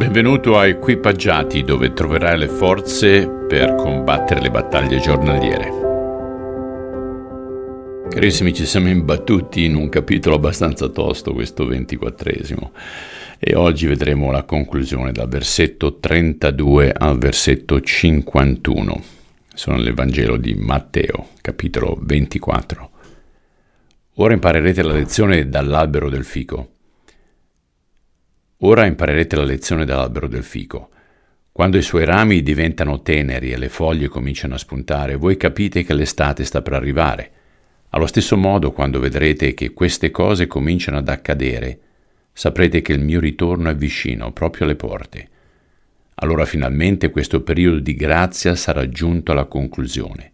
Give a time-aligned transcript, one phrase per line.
[0.00, 5.68] Benvenuto a Equipaggiati dove troverai le forze per combattere le battaglie giornaliere.
[8.08, 12.72] Carissimi, ci siamo imbattuti in un capitolo abbastanza tosto, questo ventiquattresimo,
[13.38, 19.02] e oggi vedremo la conclusione dal versetto 32 al versetto 51.
[19.52, 22.90] Sono nell'Evangelo di Matteo, capitolo 24.
[24.14, 26.68] Ora imparerete la lezione dall'albero del fico.
[28.62, 30.90] Ora imparerete la lezione dall'albero del fico.
[31.50, 35.94] Quando i suoi rami diventano teneri e le foglie cominciano a spuntare, voi capite che
[35.94, 37.30] l'estate sta per arrivare.
[37.90, 41.78] Allo stesso modo, quando vedrete che queste cose cominciano ad accadere,
[42.34, 45.28] saprete che il mio ritorno è vicino, proprio alle porte.
[46.16, 50.32] Allora finalmente questo periodo di grazia sarà giunto alla conclusione.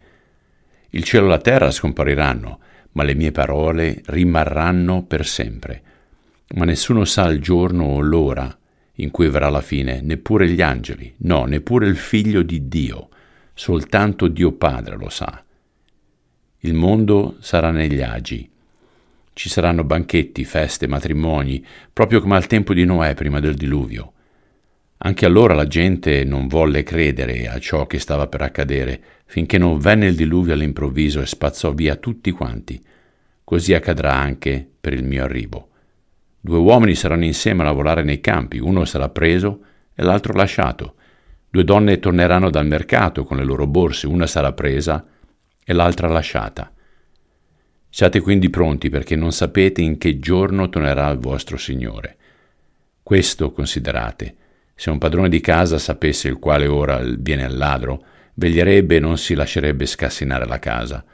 [0.90, 2.58] Il cielo e la terra scompariranno,
[2.92, 5.82] ma le mie parole rimarranno per sempre
[6.54, 8.56] ma nessuno sa il giorno o l'ora
[8.98, 13.08] in cui verrà la fine, neppure gli angeli, no, neppure il figlio di Dio,
[13.52, 15.44] soltanto Dio Padre lo sa.
[16.60, 18.48] Il mondo sarà negli agi.
[19.32, 24.12] Ci saranno banchetti, feste, matrimoni, proprio come al tempo di Noè prima del diluvio.
[24.98, 29.78] Anche allora la gente non volle credere a ciò che stava per accadere, finché non
[29.78, 32.82] venne il diluvio all'improvviso e spazzò via tutti quanti.
[33.44, 35.68] Così accadrà anche per il mio arrivo.
[36.46, 40.94] Due uomini saranno insieme a lavorare nei campi, uno sarà preso e l'altro lasciato.
[41.50, 45.04] Due donne torneranno dal mercato con le loro borse, una sarà presa
[45.64, 46.72] e l'altra lasciata.
[47.90, 52.16] Siate quindi pronti perché non sapete in che giorno tornerà il vostro Signore.
[53.02, 54.36] Questo considerate.
[54.76, 59.18] Se un padrone di casa sapesse il quale ora viene al ladro, veglierebbe e non
[59.18, 61.04] si lascerebbe scassinare la casa.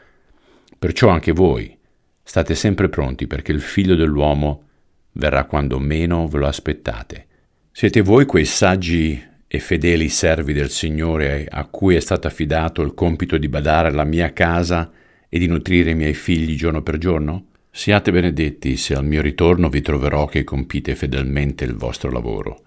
[0.78, 1.74] Perciò anche voi
[2.22, 4.64] state sempre pronti perché il figlio dell'uomo
[5.12, 7.26] verrà quando meno ve lo aspettate.
[7.70, 12.94] Siete voi quei saggi e fedeli servi del Signore a cui è stato affidato il
[12.94, 14.90] compito di badare alla mia casa
[15.28, 17.46] e di nutrire i miei figli giorno per giorno?
[17.70, 22.60] Siate benedetti se al mio ritorno vi troverò che compite fedelmente il vostro lavoro.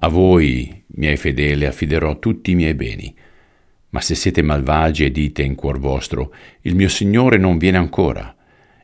[0.00, 3.14] A voi, miei fedeli, affiderò tutti i miei beni.
[3.88, 8.35] Ma se siete malvagi e dite in cuor vostro, il mio Signore non viene ancora,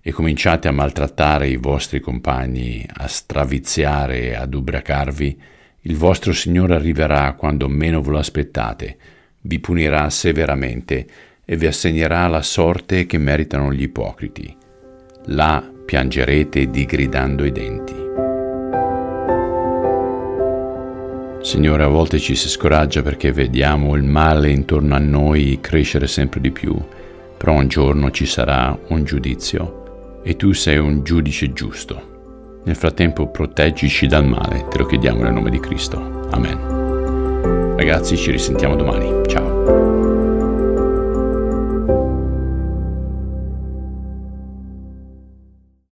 [0.05, 5.41] e cominciate a maltrattare i vostri compagni, a straviziare e ad ubriacarvi,
[5.83, 8.97] il vostro Signore arriverà quando meno ve lo aspettate,
[9.43, 11.07] vi punirà severamente
[11.45, 14.57] e vi assegnerà la sorte che meritano gli ipocriti.
[15.27, 18.01] Là piangerete digridando i denti.
[21.43, 26.41] Signore, a volte ci si scoraggia perché vediamo il male intorno a noi crescere sempre
[26.41, 26.77] di più,
[27.37, 29.82] però un giorno ci sarà un giudizio
[30.23, 32.11] e tu sei un giudice giusto.
[32.65, 36.29] Nel frattempo proteggici dal male, te lo chiediamo nel nome di Cristo.
[36.31, 37.75] Amen.
[37.77, 39.27] Ragazzi, ci risentiamo domani.
[39.27, 40.22] Ciao.